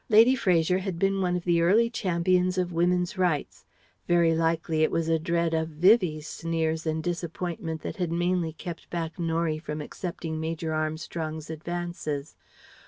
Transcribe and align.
Lady 0.09 0.33
Fraser 0.33 0.79
had 0.79 0.97
been 0.97 1.21
one 1.21 1.35
of 1.35 1.43
the 1.43 1.61
early 1.61 1.87
champions 1.87 2.57
of 2.57 2.73
Woman's 2.73 3.19
rights. 3.19 3.67
Very 4.07 4.33
likely 4.33 4.81
it 4.81 4.89
was 4.89 5.07
a 5.07 5.19
dread 5.19 5.53
of 5.53 5.67
Vivie's 5.69 6.25
sneers 6.25 6.87
and 6.87 7.03
disappointment 7.03 7.81
that 7.83 7.97
had 7.97 8.11
mainly 8.11 8.53
kept 8.53 8.89
back 8.89 9.19
Norie 9.19 9.59
from 9.59 9.79
accepting 9.79 10.39
Major 10.39 10.73
Armstrong's 10.73 11.51
advances. 11.51 12.35